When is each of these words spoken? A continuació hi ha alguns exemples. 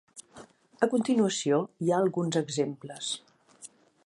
A 0.87 0.87
continuació 0.93 1.61
hi 1.85 1.93
ha 1.93 2.01
alguns 2.07 2.41
exemples. 2.45 3.15